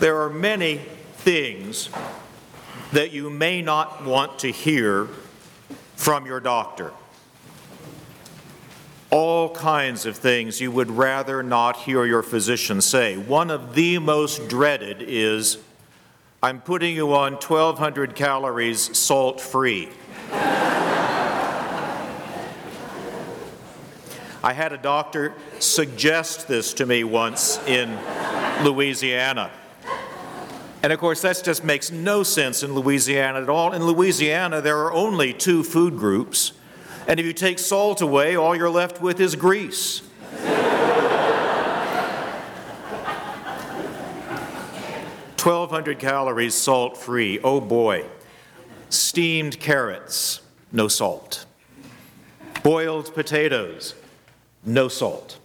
There 0.00 0.22
are 0.22 0.30
many 0.30 0.76
things 1.14 1.88
that 2.92 3.10
you 3.10 3.30
may 3.30 3.62
not 3.62 4.04
want 4.04 4.38
to 4.40 4.52
hear 4.52 5.08
from 5.96 6.24
your 6.24 6.38
doctor. 6.38 6.92
All 9.10 9.52
kinds 9.52 10.06
of 10.06 10.16
things 10.16 10.60
you 10.60 10.70
would 10.70 10.92
rather 10.92 11.42
not 11.42 11.78
hear 11.78 12.04
your 12.04 12.22
physician 12.22 12.80
say. 12.80 13.16
One 13.16 13.50
of 13.50 13.74
the 13.74 13.98
most 13.98 14.46
dreaded 14.46 15.02
is, 15.02 15.58
I'm 16.44 16.60
putting 16.60 16.94
you 16.94 17.12
on 17.14 17.32
1,200 17.32 18.14
calories 18.14 18.96
salt 18.96 19.40
free. 19.40 19.88
I 24.44 24.52
had 24.52 24.72
a 24.72 24.78
doctor 24.78 25.34
suggest 25.58 26.46
this 26.46 26.72
to 26.74 26.86
me 26.86 27.02
once 27.02 27.58
in 27.66 27.98
Louisiana. 28.62 29.50
And 30.82 30.92
of 30.92 31.00
course, 31.00 31.22
that 31.22 31.42
just 31.42 31.64
makes 31.64 31.90
no 31.90 32.22
sense 32.22 32.62
in 32.62 32.72
Louisiana 32.74 33.42
at 33.42 33.48
all. 33.48 33.72
In 33.72 33.84
Louisiana, 33.84 34.60
there 34.60 34.78
are 34.78 34.92
only 34.92 35.32
two 35.32 35.64
food 35.64 35.96
groups. 35.96 36.52
And 37.08 37.18
if 37.18 37.26
you 37.26 37.32
take 37.32 37.58
salt 37.58 38.00
away, 38.00 38.36
all 38.36 38.54
you're 38.54 38.70
left 38.70 39.00
with 39.00 39.18
is 39.18 39.34
grease. 39.34 40.02
Twelve 45.36 45.70
hundred 45.70 45.98
calories 45.98 46.54
salt 46.54 46.96
free. 46.96 47.40
Oh 47.42 47.60
boy. 47.60 48.04
Steamed 48.90 49.58
carrots, 49.58 50.40
no 50.72 50.86
salt. 50.88 51.44
Boiled 52.62 53.12
potatoes, 53.14 53.94
no 54.64 54.88
salt. 54.88 55.38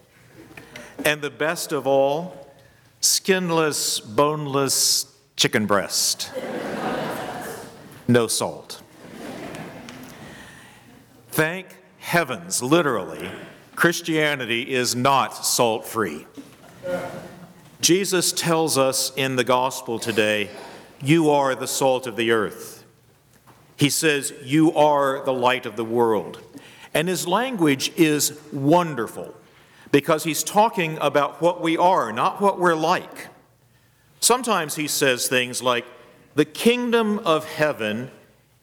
And 1.04 1.22
the 1.22 1.30
best 1.30 1.72
of 1.72 1.86
all, 1.88 2.52
skinless, 3.02 4.00
boneless 4.00 5.12
chicken 5.44 5.66
breast, 5.66 6.31
no 8.08 8.27
salt. 8.27 8.81
Thank 11.31 11.67
heavens, 12.00 12.63
literally, 12.63 13.30
Christianity 13.75 14.73
is 14.73 14.95
not 14.95 15.45
salt 15.45 15.85
free. 15.85 16.27
Jesus 17.81 18.31
tells 18.31 18.77
us 18.77 19.11
in 19.17 19.35
the 19.35 19.44
gospel 19.44 20.00
today, 20.00 20.50
You 21.02 21.30
are 21.30 21.55
the 21.55 21.67
salt 21.67 22.07
of 22.07 22.16
the 22.16 22.31
earth. 22.31 22.85
He 23.75 23.89
says, 23.89 24.33
You 24.44 24.72
are 24.72 25.25
the 25.25 25.33
light 25.33 25.66
of 25.66 25.75
the 25.75 25.83
world. 25.83 26.39
And 26.94 27.09
his 27.09 27.28
language 27.28 27.91
is 27.97 28.39
wonderful 28.53 29.35
because 29.91 30.23
he's 30.23 30.41
talking 30.41 30.97
about 31.02 31.41
what 31.41 31.59
we 31.59 31.75
are, 31.75 32.13
not 32.13 32.39
what 32.39 32.61
we're 32.61 32.75
like. 32.75 33.28
Sometimes 34.23 34.75
he 34.75 34.88
says 34.88 35.27
things 35.27 35.61
like, 35.61 35.85
The 36.35 36.45
kingdom 36.45 37.19
of 37.19 37.43
heaven 37.43 38.09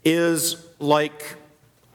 is 0.03 0.67
like 0.79 1.37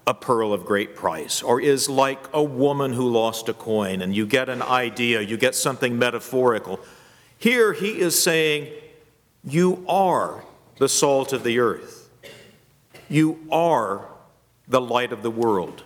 a 0.05 0.13
pearl 0.13 0.53
of 0.53 0.67
great 0.67 0.95
price, 0.95 1.41
or 1.41 1.59
is 1.59 1.89
like 1.89 2.19
a 2.31 2.43
woman 2.43 2.93
who 2.93 3.09
lost 3.09 3.49
a 3.49 3.55
coin, 3.55 4.03
and 4.03 4.16
you 4.16 4.27
get 4.27 4.49
an 4.49 4.61
idea, 4.61 5.19
you 5.21 5.36
get 5.36 5.55
something 5.55 5.97
metaphorical. 5.97 6.80
Here 7.39 7.73
he 7.73 7.99
is 7.99 8.21
saying, 8.21 8.71
You 9.43 9.83
are 9.89 10.43
the 10.77 10.88
salt 10.88 11.33
of 11.33 11.43
the 11.43 11.58
earth. 11.58 12.08
You 13.09 13.47
are 13.52 14.08
the 14.67 14.80
light 14.80 15.11
of 15.11 15.23
the 15.23 15.31
world. 15.31 15.81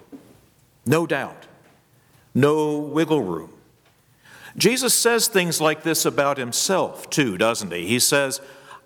No 0.85 1.07
doubt. 1.07 1.45
No 2.35 2.77
wiggle 2.77 3.21
room. 3.21 3.53
Jesus 4.57 4.93
says 4.93 5.27
things 5.27 5.61
like 5.61 5.83
this 5.83 6.05
about 6.05 6.37
himself, 6.37 7.09
too, 7.09 7.37
doesn't 7.37 7.71
he? 7.71 7.87
He 7.87 7.99
says, 7.99 8.41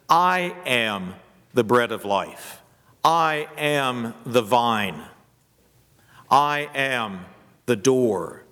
I 0.10 0.56
am 0.66 1.16
the 1.54 1.64
bread 1.64 1.92
of 1.92 2.06
life. 2.06 2.62
I 3.04 3.48
am 3.58 4.14
the 4.26 4.42
vine. 4.42 5.02
I 6.30 6.70
am 6.74 7.26
the 7.66 7.76
door. 7.76 8.44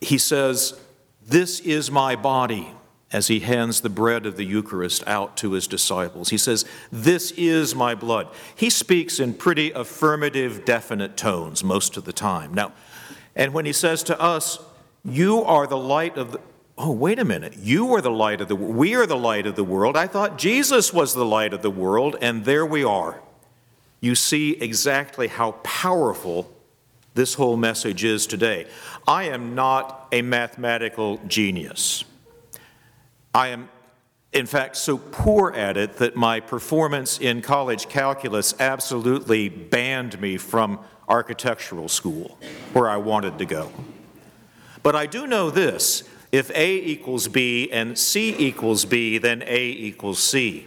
He 0.00 0.18
says, 0.18 0.78
This 1.26 1.60
is 1.60 1.90
my 1.90 2.16
body, 2.16 2.72
as 3.12 3.28
he 3.28 3.40
hands 3.40 3.80
the 3.80 3.90
bread 3.90 4.26
of 4.26 4.36
the 4.36 4.44
Eucharist 4.44 5.06
out 5.06 5.36
to 5.38 5.52
his 5.52 5.66
disciples. 5.66 6.30
He 6.30 6.38
says, 6.38 6.64
This 6.90 7.32
is 7.32 7.74
my 7.74 7.94
blood. 7.94 8.28
He 8.54 8.70
speaks 8.70 9.20
in 9.20 9.34
pretty 9.34 9.70
affirmative, 9.72 10.64
definite 10.64 11.16
tones 11.16 11.62
most 11.62 11.96
of 11.96 12.04
the 12.04 12.12
time. 12.12 12.54
Now, 12.54 12.72
and 13.36 13.52
when 13.52 13.66
he 13.66 13.72
says 13.72 14.02
to 14.04 14.20
us, 14.20 14.58
You 15.04 15.42
are 15.42 15.66
the 15.66 15.78
light 15.78 16.16
of 16.16 16.32
the 16.32 16.40
Oh, 16.82 16.92
wait 16.92 17.18
a 17.18 17.26
minute. 17.26 17.58
You 17.58 17.92
are 17.92 18.00
the 18.00 18.10
light 18.10 18.40
of 18.40 18.48
the. 18.48 18.56
We 18.56 18.94
are 18.94 19.04
the 19.04 19.14
light 19.14 19.46
of 19.46 19.54
the 19.54 19.64
world. 19.64 19.98
I 19.98 20.06
thought 20.06 20.38
Jesus 20.38 20.94
was 20.94 21.12
the 21.12 21.26
light 21.26 21.52
of 21.52 21.60
the 21.60 21.70
world, 21.70 22.16
and 22.22 22.46
there 22.46 22.64
we 22.64 22.82
are. 22.82 23.20
You 24.00 24.14
see 24.14 24.52
exactly 24.52 25.28
how 25.28 25.52
powerful 25.62 26.50
this 27.12 27.34
whole 27.34 27.58
message 27.58 28.02
is 28.02 28.26
today. 28.26 28.66
I 29.06 29.24
am 29.24 29.54
not 29.54 30.08
a 30.10 30.22
mathematical 30.22 31.20
genius. 31.26 32.04
I 33.34 33.48
am, 33.48 33.68
in 34.32 34.46
fact, 34.46 34.76
so 34.76 34.96
poor 34.96 35.52
at 35.52 35.76
it 35.76 35.98
that 35.98 36.16
my 36.16 36.40
performance 36.40 37.18
in 37.18 37.42
college 37.42 37.90
calculus 37.90 38.54
absolutely 38.58 39.50
banned 39.50 40.18
me 40.18 40.38
from 40.38 40.80
architectural 41.10 41.90
school, 41.90 42.38
where 42.72 42.88
I 42.88 42.96
wanted 42.96 43.38
to 43.38 43.44
go. 43.44 43.70
But 44.82 44.96
I 44.96 45.06
do 45.06 45.26
know 45.26 45.50
this 45.50 46.04
if 46.32 46.50
A 46.50 46.76
equals 46.76 47.28
B 47.28 47.70
and 47.72 47.98
C 47.98 48.34
equals 48.38 48.84
B, 48.84 49.18
then 49.18 49.42
A 49.46 49.68
equals 49.70 50.22
C. 50.22 50.66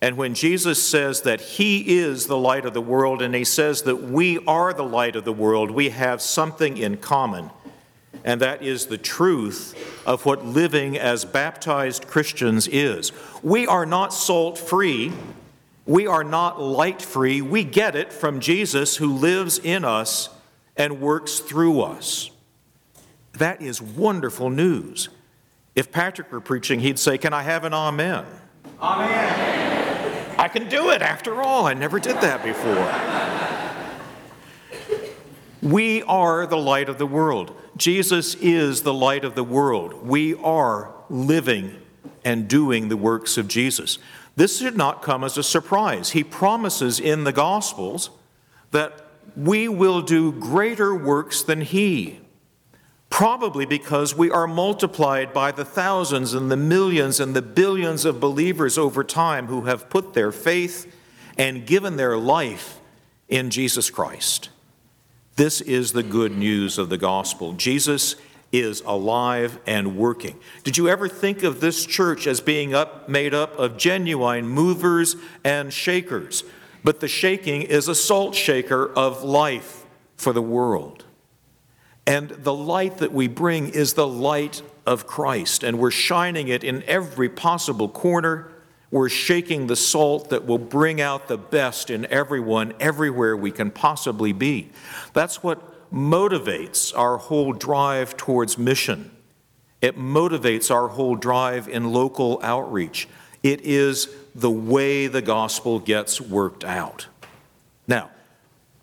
And 0.00 0.16
when 0.16 0.34
Jesus 0.34 0.82
says 0.82 1.22
that 1.22 1.40
He 1.40 1.98
is 1.98 2.26
the 2.26 2.36
light 2.36 2.66
of 2.66 2.74
the 2.74 2.80
world 2.80 3.22
and 3.22 3.34
He 3.34 3.44
says 3.44 3.82
that 3.82 4.02
we 4.02 4.38
are 4.46 4.72
the 4.72 4.84
light 4.84 5.16
of 5.16 5.24
the 5.24 5.32
world, 5.32 5.70
we 5.70 5.90
have 5.90 6.20
something 6.20 6.76
in 6.76 6.96
common 6.96 7.50
and 8.26 8.40
that 8.40 8.60
is 8.60 8.86
the 8.86 8.98
truth 8.98 10.02
of 10.04 10.26
what 10.26 10.44
living 10.44 10.98
as 10.98 11.24
baptized 11.24 12.08
Christians 12.08 12.66
is. 12.66 13.12
We 13.40 13.68
are 13.68 13.86
not 13.86 14.12
salt 14.12 14.58
free, 14.58 15.12
we 15.86 16.08
are 16.08 16.24
not 16.24 16.60
light 16.60 17.00
free. 17.00 17.40
We 17.40 17.62
get 17.62 17.94
it 17.94 18.12
from 18.12 18.40
Jesus 18.40 18.96
who 18.96 19.14
lives 19.14 19.60
in 19.60 19.84
us 19.84 20.28
and 20.76 21.00
works 21.00 21.38
through 21.38 21.80
us. 21.80 22.30
That 23.38 23.60
is 23.60 23.80
wonderful 23.82 24.50
news. 24.50 25.08
If 25.74 25.92
Patrick 25.92 26.32
were 26.32 26.40
preaching, 26.40 26.80
he'd 26.80 26.98
say, 26.98 27.18
Can 27.18 27.32
I 27.32 27.42
have 27.42 27.64
an 27.64 27.74
amen? 27.74 28.24
Amen. 28.80 30.34
I 30.38 30.48
can 30.48 30.68
do 30.68 30.90
it 30.90 31.02
after 31.02 31.42
all. 31.42 31.66
I 31.66 31.74
never 31.74 31.98
did 31.98 32.16
that 32.16 32.42
before. 32.42 32.92
We 35.62 36.02
are 36.02 36.46
the 36.46 36.58
light 36.58 36.88
of 36.88 36.98
the 36.98 37.06
world. 37.06 37.54
Jesus 37.76 38.34
is 38.36 38.82
the 38.82 38.94
light 38.94 39.24
of 39.24 39.34
the 39.34 39.44
world. 39.44 40.06
We 40.06 40.34
are 40.34 40.94
living 41.08 41.80
and 42.24 42.48
doing 42.48 42.88
the 42.88 42.96
works 42.96 43.36
of 43.38 43.48
Jesus. 43.48 43.98
This 44.36 44.58
should 44.58 44.76
not 44.76 45.02
come 45.02 45.24
as 45.24 45.38
a 45.38 45.42
surprise. 45.42 46.10
He 46.10 46.22
promises 46.22 47.00
in 47.00 47.24
the 47.24 47.32
Gospels 47.32 48.10
that 48.70 49.06
we 49.34 49.68
will 49.68 50.02
do 50.02 50.32
greater 50.32 50.94
works 50.94 51.42
than 51.42 51.62
He. 51.62 52.20
Probably 53.16 53.64
because 53.64 54.14
we 54.14 54.30
are 54.30 54.46
multiplied 54.46 55.32
by 55.32 55.50
the 55.50 55.64
thousands 55.64 56.34
and 56.34 56.50
the 56.50 56.56
millions 56.58 57.18
and 57.18 57.32
the 57.32 57.40
billions 57.40 58.04
of 58.04 58.20
believers 58.20 58.76
over 58.76 59.02
time 59.02 59.46
who 59.46 59.62
have 59.62 59.88
put 59.88 60.12
their 60.12 60.30
faith 60.30 60.94
and 61.38 61.64
given 61.66 61.96
their 61.96 62.18
life 62.18 62.78
in 63.26 63.48
Jesus 63.48 63.88
Christ. 63.88 64.50
This 65.36 65.62
is 65.62 65.92
the 65.92 66.02
good 66.02 66.36
news 66.36 66.76
of 66.76 66.90
the 66.90 66.98
gospel. 66.98 67.54
Jesus 67.54 68.16
is 68.52 68.82
alive 68.82 69.60
and 69.66 69.96
working. 69.96 70.38
Did 70.62 70.76
you 70.76 70.90
ever 70.90 71.08
think 71.08 71.42
of 71.42 71.62
this 71.62 71.86
church 71.86 72.26
as 72.26 72.42
being 72.42 72.74
up, 72.74 73.08
made 73.08 73.32
up 73.32 73.58
of 73.58 73.78
genuine 73.78 74.46
movers 74.46 75.16
and 75.42 75.72
shakers? 75.72 76.44
But 76.84 77.00
the 77.00 77.08
shaking 77.08 77.62
is 77.62 77.88
a 77.88 77.94
salt 77.94 78.34
shaker 78.34 78.92
of 78.92 79.22
life 79.22 79.86
for 80.18 80.34
the 80.34 80.42
world. 80.42 81.05
And 82.06 82.30
the 82.30 82.54
light 82.54 82.98
that 82.98 83.12
we 83.12 83.28
bring 83.28 83.68
is 83.68 83.94
the 83.94 84.06
light 84.06 84.62
of 84.86 85.06
Christ, 85.06 85.64
and 85.64 85.78
we're 85.78 85.90
shining 85.90 86.48
it 86.48 86.62
in 86.62 86.84
every 86.84 87.28
possible 87.28 87.88
corner 87.88 88.52
we're 88.90 89.08
shaking 89.08 89.66
the 89.66 89.76
salt 89.76 90.30
that 90.30 90.46
will 90.46 90.58
bring 90.58 91.00
out 91.00 91.28
the 91.28 91.38
best 91.38 91.90
in 91.90 92.06
everyone, 92.06 92.72
everywhere 92.78 93.36
we 93.36 93.50
can 93.50 93.70
possibly 93.70 94.32
be. 94.32 94.70
That's 95.12 95.42
what 95.42 95.92
motivates 95.92 96.96
our 96.96 97.18
whole 97.18 97.52
drive 97.52 98.16
towards 98.16 98.56
mission. 98.56 99.10
It 99.82 99.98
motivates 99.98 100.74
our 100.74 100.88
whole 100.88 101.16
drive 101.16 101.68
in 101.68 101.92
local 101.92 102.40
outreach. 102.42 103.08
It 103.42 103.60
is 103.62 104.08
the 104.34 104.50
way 104.50 105.08
the 105.08 105.22
gospel 105.22 105.78
gets 105.80 106.20
worked 106.20 106.64
out. 106.64 107.08
Now, 107.86 108.10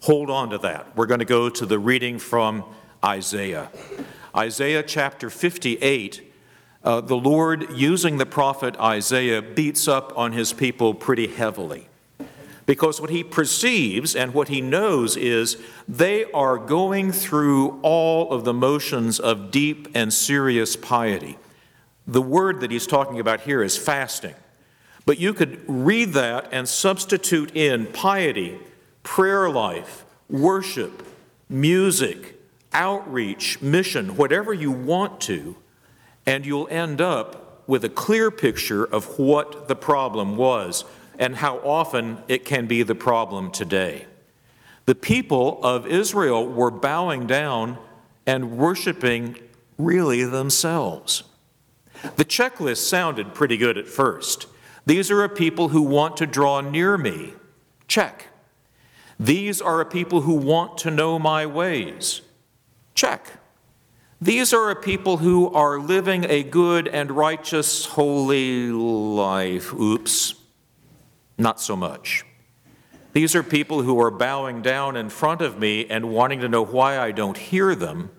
hold 0.02 0.30
on 0.30 0.50
to 0.52 0.58
that. 0.60 0.96
We're 0.96 1.08
going 1.08 1.20
to 1.20 1.26
go 1.26 1.50
to 1.50 1.66
the 1.66 1.80
reading 1.80 2.20
from 2.20 2.64
Isaiah. 3.04 3.70
Isaiah 4.36 4.84
chapter 4.84 5.30
58 5.30 6.34
uh, 6.84 7.00
the 7.00 7.16
Lord, 7.16 7.72
using 7.72 8.18
the 8.18 8.26
prophet 8.26 8.78
Isaiah, 8.78 9.42
beats 9.42 9.88
up 9.88 10.12
on 10.18 10.34
his 10.34 10.52
people 10.52 10.94
pretty 10.94 11.28
heavily. 11.28 11.88
Because 12.66 13.00
what 13.00 13.10
he 13.10 13.24
perceives 13.24 14.16
and 14.16 14.34
what 14.34 14.48
he 14.50 14.62
knows 14.62 15.16
is 15.18 15.58
they 15.88 16.26
are 16.32 16.58
going 16.58 17.12
through 17.12 17.80
all 17.82 18.32
of 18.32 18.44
the 18.44 18.54
motions 18.54 19.20
of 19.20 19.52
deep 19.52 19.88
and 19.94 20.14
serious 20.14 20.76
piety. 20.76 21.38
The 22.06 22.22
word 22.22 22.60
that 22.62 22.72
he's 22.72 22.88
talking 22.88 23.20
about 23.20 23.42
here 23.42 23.64
is 23.64 23.78
fasting. 23.78 24.36
But 25.06 25.20
you 25.20 25.34
could 25.34 25.62
read 25.68 26.14
that 26.14 26.50
and 26.52 26.68
substitute 26.68 27.56
in 27.56 27.88
piety, 27.88 28.60
prayer 29.04 29.50
life, 29.50 30.06
worship, 30.30 31.06
music, 31.50 32.36
outreach, 32.74 33.62
mission, 33.62 34.16
whatever 34.16 34.54
you 34.54 34.72
want 34.72 35.22
to, 35.22 35.56
and 36.26 36.46
you'll 36.46 36.68
end 36.70 37.02
up 37.02 37.64
with 37.68 37.84
a 37.84 37.90
clear 37.90 38.32
picture 38.32 38.84
of 38.84 39.18
what 39.18 39.68
the 39.68 39.76
problem 39.76 40.36
was 40.36 40.86
and 41.20 41.36
how 41.38 41.58
often 41.60 42.18
it 42.28 42.46
can 42.46 42.66
be 42.66 42.84
the 42.84 42.96
problem 42.96 43.52
today. 43.52 44.06
The 44.86 44.96
people 44.96 45.64
of 45.64 45.88
Israel 45.88 46.46
were 46.46 46.72
bowing 46.72 47.26
down 47.28 47.78
and 48.26 48.58
worshiping 48.58 49.38
really 49.78 50.24
themselves. 50.24 51.24
The 52.16 52.26
checklist 52.26 52.78
sounded 52.78 53.34
pretty 53.34 53.56
good 53.56 53.78
at 53.78 53.88
first. 53.88 54.48
These 54.86 55.10
are 55.10 55.24
a 55.24 55.30
people 55.30 55.70
who 55.70 55.82
want 55.82 56.18
to 56.18 56.28
draw 56.28 56.60
near 56.60 56.98
me. 56.98 57.34
Check. 57.88 58.28
These 59.18 59.62
are 59.62 59.80
a 59.80 59.86
people 59.86 60.22
who 60.22 60.34
want 60.34 60.78
to 60.80 60.92
know 60.92 61.18
my 61.18 61.46
ways. 61.46 62.22
Check. 62.96 63.32
These 64.22 64.54
are 64.54 64.70
a 64.70 64.76
people 64.76 65.18
who 65.18 65.54
are 65.54 65.80
living 65.80 66.26
a 66.30 66.44
good 66.44 66.88
and 66.88 67.12
righteous, 67.12 67.86
holy 67.86 68.72
life. 68.72 69.74
Oops, 69.74 70.36
not 71.38 71.60
so 71.60 71.76
much. 71.76 72.26
These 73.12 73.36
are 73.36 73.44
people 73.44 73.84
who 73.84 74.00
are 74.02 74.10
bowing 74.10 74.62
down 74.62 74.96
in 74.96 75.10
front 75.10 75.42
of 75.42 75.60
me 75.60 75.86
and 75.88 76.10
wanting 76.10 76.40
to 76.40 76.48
know 76.48 76.64
why 76.64 76.98
I 76.98 77.12
don't 77.12 77.38
hear 77.38 77.76
them 77.76 78.10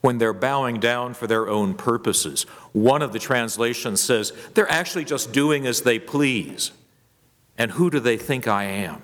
when 0.00 0.18
they're 0.18 0.32
bowing 0.32 0.80
down 0.80 1.14
for 1.14 1.26
their 1.26 1.48
own 1.48 1.74
purposes. 1.74 2.44
One 2.72 3.02
of 3.02 3.12
the 3.12 3.18
translations 3.18 4.00
says 4.00 4.32
they're 4.54 4.70
actually 4.70 5.04
just 5.04 5.32
doing 5.32 5.66
as 5.66 5.82
they 5.82 5.98
please. 5.98 6.72
And 7.58 7.72
who 7.72 7.90
do 7.90 8.00
they 8.00 8.16
think 8.16 8.46
I 8.46 8.64
am? 8.64 9.02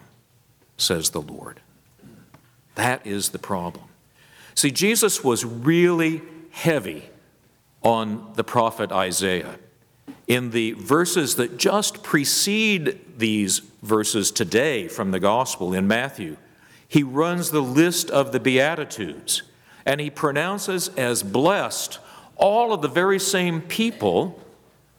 says 0.77 1.11
the 1.11 1.21
Lord. 1.21 1.61
That 2.77 3.07
is 3.07 3.31
the 3.31 3.39
problem. 3.39 3.90
See, 4.61 4.71
Jesus 4.71 5.25
was 5.25 5.43
really 5.43 6.21
heavy 6.51 7.09
on 7.83 8.31
the 8.35 8.45
prophet 8.45 8.93
Isaiah. 8.93 9.59
In 10.27 10.51
the 10.51 10.73
verses 10.73 11.37
that 11.37 11.57
just 11.57 12.03
precede 12.03 13.01
these 13.17 13.61
verses 13.81 14.31
today 14.31 14.87
from 14.87 15.13
the 15.13 15.19
gospel 15.19 15.73
in 15.73 15.89
Matthew, 15.89 16.37
he 16.87 17.03
runs 17.03 17.51
the 17.51 17.63
list 17.63 18.11
of 18.11 18.33
the 18.33 18.39
Beatitudes 18.39 19.45
and 19.87 19.99
he 19.99 20.11
pronounces 20.11 20.89
as 20.89 21.23
blessed 21.23 21.99
all 22.37 22.75
of 22.75 22.83
the 22.83 22.89
very 22.89 23.19
same 23.19 23.63
people 23.63 24.39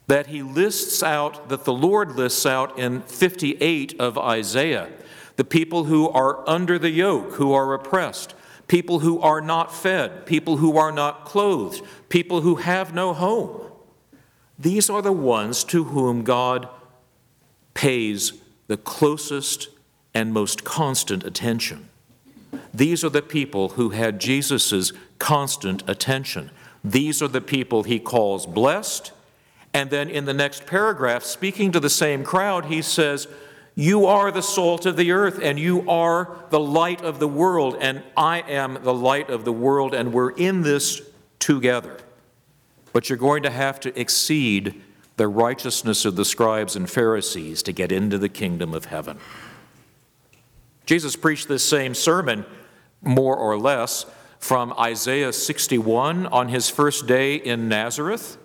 that 0.08 0.26
he 0.26 0.42
lists 0.42 1.04
out, 1.04 1.50
that 1.50 1.66
the 1.66 1.72
Lord 1.72 2.16
lists 2.16 2.48
out 2.48 2.80
in 2.80 3.04
58 3.04 4.00
of 4.00 4.18
Isaiah. 4.18 4.90
The 5.36 5.44
people 5.44 5.84
who 5.84 6.10
are 6.10 6.50
under 6.50 6.80
the 6.80 6.90
yoke, 6.90 7.34
who 7.34 7.54
are 7.54 7.76
oppressed, 7.76 8.34
people 8.72 9.00
who 9.00 9.20
are 9.20 9.42
not 9.42 9.76
fed, 9.76 10.26
people 10.26 10.56
who 10.56 10.78
are 10.78 10.94
not 10.94 11.26
clothed, 11.26 11.84
people 12.08 12.40
who 12.40 12.56
have 12.56 12.94
no 12.94 13.14
home. 13.14 13.70
These 14.58 14.90
are 14.90 15.02
the 15.02 15.12
ones 15.12 15.66
to 15.66 15.84
whom 15.84 16.24
God 16.24 16.70
pays 17.74 18.32
the 18.68 18.78
closest 18.78 19.68
and 20.14 20.32
most 20.32 20.64
constant 20.64 21.26
attention. 21.26 21.90
These 22.74 23.04
are 23.04 23.10
the 23.10 23.22
people 23.22 23.70
who 23.70 23.90
had 23.90 24.22
Jesus' 24.22 24.94
constant 25.20 25.84
attention. 25.86 26.50
These 26.82 27.22
are 27.22 27.28
the 27.28 27.42
people 27.42 27.84
he 27.84 28.00
calls 28.00 28.46
blessed. 28.46 29.12
And 29.74 29.90
then 29.90 30.10
in 30.10 30.24
the 30.24 30.34
next 30.34 30.66
paragraph, 30.66 31.24
speaking 31.24 31.74
to 31.74 31.82
the 31.82 31.90
same 31.90 32.24
crowd, 32.24 32.68
he 32.68 32.82
says, 32.82 33.28
you 33.76 34.06
are 34.06 34.32
the 34.32 34.42
salt 34.42 34.86
of 34.86 34.98
the 34.98 35.12
earth, 35.12 35.40
and 35.42 35.58
you 35.58 35.90
are 35.90 36.36
the 36.50 36.60
light 36.60 37.02
of 37.02 37.20
the 37.20 37.28
world, 37.28 37.78
and 37.80 38.04
I 38.18 38.42
am 38.42 38.80
the 38.84 38.94
light 38.94 39.30
of 39.30 39.46
the 39.46 39.54
world, 39.54 39.94
and 39.94 40.12
we're 40.12 40.32
in 40.32 40.62
this 40.62 41.02
together. 41.40 41.98
But 42.94 43.10
you're 43.10 43.18
going 43.18 43.44
to 43.44 43.50
have 43.50 43.80
to 43.82 44.00
exceed 44.00 44.82
the 45.16 45.28
righteousness 45.28 46.04
of 46.04 46.16
the 46.16 46.26
scribes 46.26 46.76
and 46.76 46.90
Pharisees 46.90 47.64
to 47.64 47.72
get 47.72 47.92
into 47.92 48.18
the 48.18 48.30
kingdom 48.30 48.74
of 48.74 48.86
heaven. 48.86 49.18
Jesus 50.86 51.16
preached 51.16 51.48
this 51.48 51.64
same 51.64 51.94
sermon, 51.94 52.46
more 53.02 53.36
or 53.38 53.58
less, 53.58 54.06
from 54.40 54.74
Isaiah 54.80 55.32
61 55.32 56.26
on 56.26 56.50
his 56.50 56.70
first 56.70 57.08
day 57.08 57.36
in 57.36 57.70
Nazareth. 57.70 58.38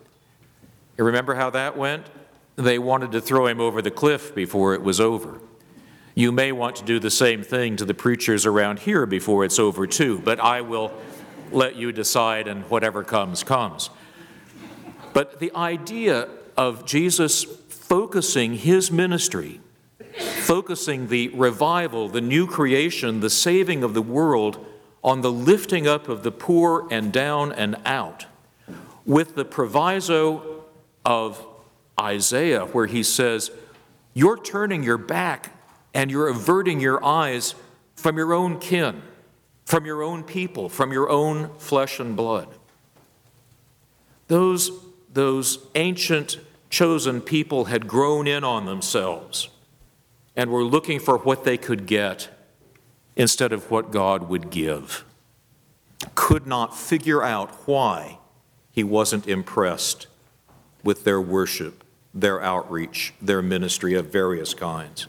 You 0.97 1.05
remember 1.05 1.35
how 1.35 1.51
that 1.51 1.77
went? 1.77 2.07
They 2.57 2.79
wanted 2.79 3.13
to 3.13 3.21
throw 3.21 3.47
him 3.47 3.61
over 3.61 3.83
the 3.83 3.91
cliff 3.91 4.35
before 4.35 4.75
it 4.75 4.83
was 4.83 4.99
over. 4.99 5.41
You 6.15 6.33
may 6.33 6.53
want 6.53 6.77
to 6.77 6.85
do 6.85 6.99
the 6.99 7.11
same 7.11 7.43
thing 7.43 7.77
to 7.77 7.85
the 7.85 7.93
preachers 7.93 8.47
around 8.47 8.81
here 8.81 9.05
before 9.05 9.45
it's 9.45 9.59
over, 9.59 9.87
too, 9.87 10.19
but 10.19 10.41
I 10.41 10.63
will 10.63 10.91
let 11.53 11.77
you 11.77 11.93
decide, 11.93 12.49
and 12.49 12.65
whatever 12.71 13.05
comes, 13.05 13.45
comes. 13.45 13.91
But 15.13 15.39
the 15.39 15.55
idea 15.55 16.29
of 16.57 16.87
Jesus 16.87 17.45
focusing 17.45 18.55
his 18.55 18.91
ministry, 18.91 19.61
focusing 20.17 21.09
the 21.09 21.29
revival, 21.29 22.09
the 22.09 22.23
new 22.23 22.47
creation, 22.47 23.21
the 23.21 23.31
saving 23.31 23.85
of 23.85 23.93
the 23.93 24.03
world 24.03 24.65
on 25.05 25.21
the 25.21 25.31
lifting 25.31 25.87
up 25.87 26.09
of 26.09 26.23
the 26.23 26.33
poor 26.33 26.89
and 26.91 27.13
down 27.13 27.53
and 27.53 27.77
out, 27.85 28.25
with 29.05 29.35
the 29.35 29.45
proviso 29.45 30.65
of 31.05 31.47
Isaiah, 31.99 32.65
where 32.67 32.87
he 32.87 33.03
says, 33.03 33.51
You're 34.15 34.41
turning 34.43 34.83
your 34.83 34.99
back 34.99 35.53
and 35.95 36.11
you're 36.11 36.29
averting 36.29 36.81
your 36.81 37.03
eyes 37.05 37.55
from 37.95 38.17
your 38.17 38.35
own 38.35 38.59
kin, 38.59 39.03
from 39.65 39.87
your 39.87 40.03
own 40.03 40.23
people, 40.23 40.69
from 40.69 40.93
your 40.93 41.09
own 41.09 41.51
flesh 41.59 41.99
and 41.99 42.15
blood. 42.15 42.49
Those, 44.29 44.71
those 45.13 45.59
ancient 45.75 46.39
chosen 46.69 47.21
people 47.21 47.67
had 47.67 47.87
grown 47.87 48.27
in 48.27 48.45
on 48.45 48.67
themselves 48.67 49.49
and 50.35 50.51
were 50.51 50.65
looking 50.65 51.01
for 51.01 51.17
what 51.17 51.45
they 51.45 51.57
could 51.57 51.87
get 51.87 52.29
instead 53.17 53.53
of 53.53 53.71
what 53.71 53.91
God 53.91 54.29
would 54.29 54.51
give. 54.51 55.05
Could 56.15 56.47
not 56.47 56.77
figure 56.77 57.23
out 57.23 57.51
why 57.67 58.19
he 58.71 58.85
wasn't 58.85 59.27
impressed 59.27 60.07
with 60.85 61.05
their 61.05 61.21
worship 61.21 61.83
their 62.17 62.43
outreach, 62.43 63.13
their 63.21 63.43
ministry 63.43 63.95
of 63.95 64.07
various 64.07 64.55
kinds. 64.55 65.07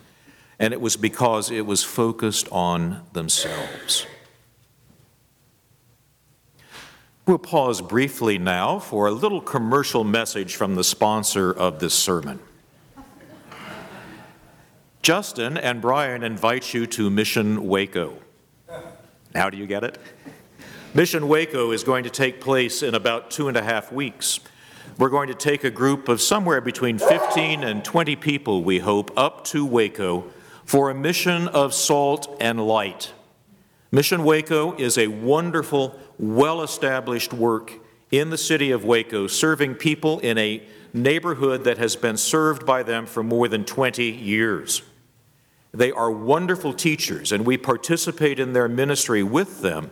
And 0.60 0.74
it 0.74 0.82
was 0.82 0.98
because 0.98 1.50
it 1.50 1.66
was 1.66 1.84
focused 1.84 2.48
on 2.52 3.04
themselves. 3.14 4.06
We'll 7.26 7.38
pause 7.38 7.82
briefly 7.82 8.38
now 8.38 8.80
for 8.80 9.08
a 9.08 9.12
little 9.12 9.42
commercial 9.42 10.04
message 10.04 10.56
from 10.56 10.76
the 10.76 10.84
sponsor 10.84 11.52
of 11.52 11.80
this 11.80 11.94
sermon. 11.94 12.40
Justin 15.02 15.58
and 15.58 15.82
Brien 15.82 16.24
invite 16.24 16.74
you 16.74 16.86
to 16.88 17.10
Mission 17.10 17.68
Waco. 17.68 18.18
How 19.36 19.50
do 19.50 19.58
you 19.58 19.66
get 19.66 19.84
it? 19.84 19.98
Mission 20.94 21.28
Waco 21.28 21.72
is 21.72 21.84
going 21.84 22.04
to 22.06 22.10
take 22.10 22.42
place 22.42 22.82
in 22.82 22.96
about 22.96 23.30
two 23.30 23.48
and 23.48 23.56
a 23.56 23.62
half 23.62 23.92
weeks. 23.92 24.40
We're 24.98 25.10
going 25.10 25.28
to 25.28 25.36
take 25.36 25.64
a 25.64 25.70
group 25.70 26.10
of 26.10 26.22
somewhere 26.22 26.62
between 26.62 26.98
15 26.98 27.64
and 27.64 27.84
20 27.84 28.16
people, 28.16 28.64
we 28.64 28.80
hope, 28.80 29.12
up 29.18 29.44
to 29.46 29.66
Waco 29.66 30.32
for 30.66 30.90
a 30.90 30.96
mission 30.96 31.48
of 31.48 31.74
salt 31.74 32.36
and 32.40 32.66
light. 32.66 33.14
Mission 33.92 34.24
Waco 34.24 34.76
is 34.76 34.98
a 34.98 35.08
wonderful, 35.08 36.00
well 36.20 36.62
established 36.62 37.32
work 37.34 37.74
in 38.12 38.30
the 38.30 38.38
city 38.38 38.72
of 38.72 38.84
Waco, 38.84 39.28
serving 39.28 39.76
people 39.76 40.20
in 40.20 40.38
a 40.38 40.62
neighborhood 40.94 41.64
that 41.64 41.78
has 41.78 41.96
been 41.96 42.18
served 42.18 42.66
by 42.66 42.84
them 42.84 43.06
for 43.06 43.24
more 43.24 43.48
than 43.48 43.64
20 43.64 44.04
years. 44.04 44.82
They 45.74 45.92
are 45.92 46.10
wonderful 46.10 46.74
teachers, 46.74 47.32
and 47.32 47.46
we 47.46 47.58
participate 47.58 48.40
in 48.40 48.54
their 48.54 48.68
ministry 48.68 49.24
with 49.24 49.62
them. 49.62 49.92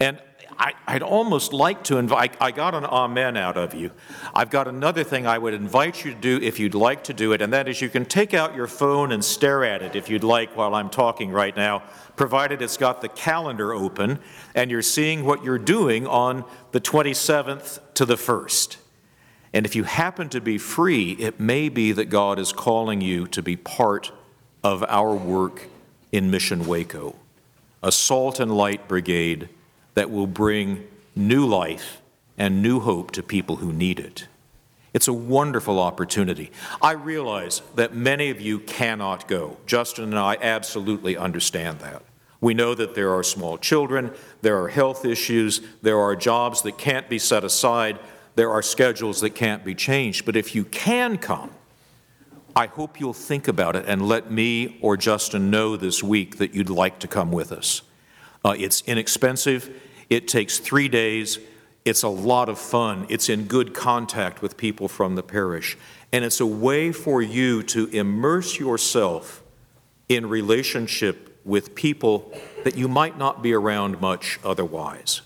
And 0.00 0.18
I, 0.58 0.74
would 0.92 1.02
almost 1.02 1.52
like 1.52 1.84
to 1.84 1.98
invite, 1.98 2.36
I 2.40 2.50
got 2.50 2.74
an 2.74 2.84
amen 2.84 3.36
out 3.36 3.56
of 3.56 3.74
you. 3.74 3.90
I've 4.34 4.50
got 4.50 4.68
another 4.68 5.04
thing 5.04 5.26
I 5.26 5.38
would 5.38 5.54
invite 5.54 6.04
you 6.04 6.14
to 6.14 6.18
do 6.18 6.38
if 6.40 6.58
you'd 6.58 6.74
like 6.74 7.04
to 7.04 7.14
do 7.14 7.32
it, 7.32 7.42
and 7.42 7.52
that 7.52 7.68
is 7.68 7.80
you 7.80 7.88
can 7.88 8.04
take 8.04 8.34
out 8.34 8.54
your 8.54 8.66
phone 8.66 9.12
and 9.12 9.24
stare 9.24 9.64
at 9.64 9.82
it 9.82 9.96
if 9.96 10.08
you'd 10.08 10.24
like 10.24 10.56
while 10.56 10.74
I'm 10.74 10.88
talking 10.88 11.30
right 11.30 11.54
now, 11.54 11.82
provided 12.16 12.62
it's 12.62 12.76
got 12.76 13.02
the 13.02 13.08
calendar 13.08 13.74
open 13.74 14.18
and 14.54 14.70
you're 14.70 14.82
seeing 14.82 15.24
what 15.24 15.44
you're 15.44 15.58
doing 15.58 16.06
on 16.06 16.44
the 16.72 16.80
27th 16.80 17.80
to 17.94 18.04
the 18.04 18.16
1st. 18.16 18.76
And 19.52 19.64
if 19.64 19.74
you 19.74 19.84
happen 19.84 20.28
to 20.30 20.40
be 20.40 20.58
free, 20.58 21.12
it 21.12 21.40
may 21.40 21.68
be 21.68 21.92
that 21.92 22.06
God 22.06 22.38
is 22.38 22.52
calling 22.52 23.00
you 23.00 23.26
to 23.28 23.42
be 23.42 23.56
part 23.56 24.12
of 24.62 24.84
our 24.88 25.14
work 25.14 25.68
in 26.12 26.30
Mission 26.30 26.66
Waco, 26.66 27.16
a 27.82 27.92
salt 27.92 28.40
and 28.40 28.56
light 28.56 28.88
brigade 28.88 29.48
that 29.96 30.10
will 30.10 30.28
bring 30.28 30.86
new 31.16 31.44
life 31.44 32.00
and 32.38 32.62
new 32.62 32.78
hope 32.78 33.10
to 33.10 33.22
people 33.22 33.56
who 33.56 33.72
need 33.72 33.98
it. 33.98 34.28
It's 34.94 35.08
a 35.08 35.12
wonderful 35.12 35.80
opportunity. 35.80 36.52
I 36.80 36.92
realize 36.92 37.60
that 37.74 37.94
many 37.94 38.30
of 38.30 38.40
you 38.40 38.60
cannot 38.60 39.26
go. 39.26 39.56
Justin 39.66 40.04
and 40.04 40.18
I 40.18 40.36
absolutely 40.40 41.16
understand 41.16 41.80
that. 41.80 42.02
We 42.40 42.54
know 42.54 42.74
that 42.74 42.94
there 42.94 43.12
are 43.14 43.22
small 43.22 43.58
children, 43.58 44.12
there 44.42 44.62
are 44.62 44.68
health 44.68 45.04
issues, 45.04 45.60
there 45.82 45.98
are 45.98 46.14
jobs 46.14 46.62
that 46.62 46.78
can't 46.78 47.08
be 47.08 47.18
set 47.18 47.44
aside, 47.44 47.98
there 48.36 48.50
are 48.50 48.62
schedules 48.62 49.20
that 49.22 49.30
can't 49.30 49.64
be 49.64 49.74
changed. 49.74 50.26
But 50.26 50.36
if 50.36 50.54
you 50.54 50.64
can 50.64 51.16
come, 51.16 51.50
I 52.54 52.66
hope 52.66 53.00
you'll 53.00 53.14
think 53.14 53.48
about 53.48 53.76
it 53.76 53.84
and 53.86 54.06
let 54.06 54.30
me 54.30 54.78
or 54.80 54.96
Justin 54.96 55.50
know 55.50 55.76
this 55.76 56.02
week 56.02 56.36
that 56.38 56.54
you'd 56.54 56.70
like 56.70 56.98
to 57.00 57.08
come 57.08 57.32
with 57.32 57.52
us. 57.52 57.82
Uh, 58.46 58.54
it's 58.56 58.84
inexpensive, 58.86 59.74
it 60.08 60.28
takes 60.28 60.60
three 60.60 60.88
days. 60.88 61.40
It's 61.84 62.04
a 62.04 62.08
lot 62.08 62.48
of 62.48 62.60
fun. 62.60 63.04
It's 63.08 63.28
in 63.28 63.46
good 63.46 63.74
contact 63.74 64.40
with 64.40 64.56
people 64.56 64.86
from 64.86 65.16
the 65.16 65.22
parish. 65.24 65.76
And 66.12 66.24
it's 66.24 66.38
a 66.38 66.46
way 66.46 66.92
for 66.92 67.20
you 67.20 67.64
to 67.64 67.88
immerse 67.88 68.56
yourself 68.56 69.42
in 70.08 70.28
relationship 70.28 71.40
with 71.44 71.74
people 71.74 72.32
that 72.62 72.76
you 72.76 72.86
might 72.86 73.18
not 73.18 73.42
be 73.42 73.52
around 73.52 74.00
much 74.00 74.38
otherwise. 74.44 75.22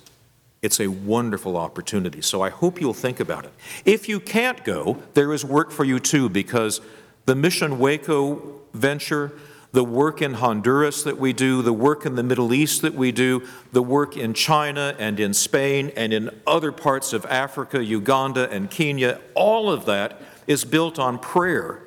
It's 0.62 0.80
a 0.80 0.88
wonderful 0.88 1.58
opportunity. 1.58 2.22
So 2.22 2.40
I 2.40 2.48
hope 2.48 2.80
you'll 2.80 2.94
think 2.94 3.20
about 3.20 3.44
it. 3.44 3.52
If 3.84 4.08
you 4.08 4.18
can't 4.18 4.64
go, 4.64 4.96
there 5.12 5.34
is 5.34 5.44
work 5.44 5.72
for 5.72 5.84
you 5.84 5.98
too, 5.98 6.30
because 6.30 6.80
the 7.26 7.34
Mission 7.34 7.78
Waco 7.78 8.62
venture 8.72 9.32
the 9.72 9.84
work 9.84 10.20
in 10.20 10.34
Honduras 10.34 11.02
that 11.04 11.18
we 11.18 11.32
do, 11.32 11.62
the 11.62 11.72
work 11.72 12.04
in 12.04 12.16
the 12.16 12.22
Middle 12.22 12.52
East 12.52 12.82
that 12.82 12.94
we 12.94 13.12
do, 13.12 13.46
the 13.72 13.82
work 13.82 14.16
in 14.16 14.34
China 14.34 14.96
and 14.98 15.20
in 15.20 15.32
Spain 15.32 15.92
and 15.96 16.12
in 16.12 16.30
other 16.46 16.72
parts 16.72 17.12
of 17.12 17.24
Africa, 17.26 17.84
Uganda 17.84 18.50
and 18.50 18.70
Kenya, 18.70 19.20
all 19.34 19.70
of 19.70 19.84
that 19.86 20.20
is 20.46 20.64
built 20.64 20.98
on 20.98 21.18
prayer 21.18 21.82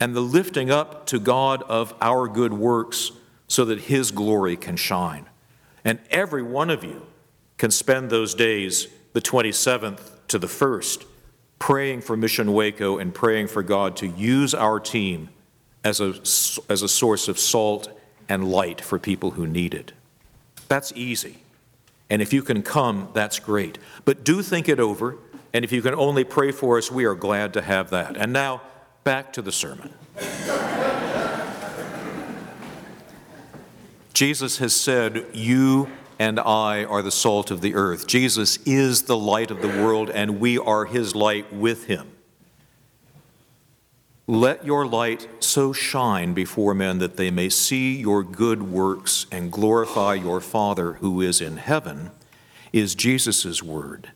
and 0.00 0.14
the 0.14 0.20
lifting 0.20 0.70
up 0.70 1.06
to 1.06 1.18
God 1.18 1.62
of 1.64 1.94
our 2.00 2.28
good 2.28 2.54
works 2.54 3.10
so 3.46 3.64
that 3.66 3.80
His 3.80 4.10
glory 4.10 4.56
can 4.56 4.76
shine. 4.76 5.26
And 5.84 5.98
every 6.10 6.42
one 6.42 6.70
of 6.70 6.84
you 6.84 7.06
can 7.58 7.70
spend 7.70 8.08
those 8.08 8.34
days, 8.34 8.88
the 9.12 9.20
27th 9.20 10.00
to 10.28 10.38
the 10.38 10.46
1st, 10.46 11.04
praying 11.58 12.00
for 12.02 12.16
Mission 12.16 12.52
Waco 12.52 12.98
and 12.98 13.12
praying 13.12 13.48
for 13.48 13.62
God 13.62 13.96
to 13.96 14.06
use 14.06 14.54
our 14.54 14.78
team 14.78 15.30
as 15.84 16.00
a, 16.00 16.14
as 16.70 16.82
a 16.82 16.88
source 16.88 17.28
of 17.28 17.38
salt 17.38 17.88
and 18.28 18.50
light 18.50 18.80
for 18.80 18.98
people 18.98 19.32
who 19.32 19.46
need 19.46 19.74
it. 19.74 19.92
That's 20.68 20.92
easy. 20.94 21.38
And 22.10 22.22
if 22.22 22.32
you 22.32 22.42
can 22.42 22.62
come, 22.62 23.08
that's 23.12 23.38
great. 23.38 23.78
But 24.04 24.24
do 24.24 24.42
think 24.42 24.68
it 24.68 24.80
over. 24.80 25.16
And 25.52 25.64
if 25.64 25.72
you 25.72 25.82
can 25.82 25.94
only 25.94 26.24
pray 26.24 26.52
for 26.52 26.78
us, 26.78 26.90
we 26.90 27.04
are 27.04 27.14
glad 27.14 27.54
to 27.54 27.62
have 27.62 27.90
that. 27.90 28.16
And 28.16 28.32
now, 28.32 28.62
back 29.04 29.32
to 29.34 29.42
the 29.42 29.52
sermon. 29.52 29.92
Jesus 34.12 34.58
has 34.58 34.74
said, 34.74 35.26
You 35.32 35.88
and 36.18 36.40
I 36.40 36.84
are 36.84 37.02
the 37.02 37.10
salt 37.10 37.50
of 37.50 37.60
the 37.60 37.74
earth. 37.74 38.06
Jesus 38.06 38.58
is 38.66 39.02
the 39.02 39.16
light 39.16 39.50
of 39.50 39.62
the 39.62 39.68
world, 39.68 40.10
and 40.10 40.40
we 40.40 40.58
are 40.58 40.84
his 40.84 41.14
light 41.14 41.52
with 41.52 41.84
him. 41.86 42.10
Let 44.30 44.66
your 44.66 44.86
light 44.86 45.26
so 45.40 45.72
shine 45.72 46.34
before 46.34 46.74
men 46.74 46.98
that 46.98 47.16
they 47.16 47.30
may 47.30 47.48
see 47.48 47.96
your 47.96 48.22
good 48.22 48.62
works 48.62 49.24
and 49.32 49.50
glorify 49.50 50.16
your 50.16 50.42
Father 50.42 50.92
who 50.94 51.22
is 51.22 51.40
in 51.40 51.56
heaven, 51.56 52.10
is 52.70 52.94
Jesus' 52.94 53.62
word. 53.62 54.12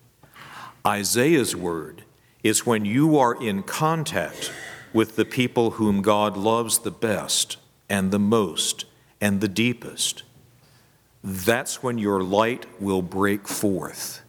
Isaiah's 0.87 1.57
word 1.57 2.04
is 2.42 2.66
when 2.66 2.85
you 2.85 3.16
are 3.16 3.42
in 3.42 3.62
contact 3.62 4.52
with 4.92 5.16
the 5.16 5.25
people 5.25 5.73
whom 5.73 6.02
God 6.02 6.37
loves 6.37 6.81
the 6.81 6.90
best 6.90 7.57
and 7.88 8.11
the 8.11 8.19
most 8.19 8.85
and 9.19 9.40
the 9.40 9.49
deepest. 9.49 10.25
That's 11.25 11.83
when 11.83 11.97
your 11.97 12.23
light 12.23 12.66
will 12.78 13.00
break 13.00 13.49
forth, 13.49 14.21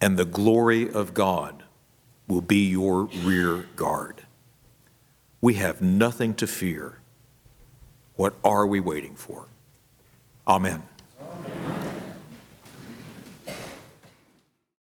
and 0.00 0.16
the 0.16 0.24
glory 0.24 0.88
of 0.88 1.12
God 1.12 1.64
will 2.28 2.40
be 2.40 2.68
your 2.68 3.06
rear 3.24 3.64
guard. 3.74 4.26
We 5.40 5.54
have 5.54 5.80
nothing 5.80 6.34
to 6.34 6.46
fear. 6.46 6.98
What 8.16 8.34
are 8.44 8.66
we 8.66 8.80
waiting 8.80 9.14
for? 9.14 9.46
Amen. 10.46 10.82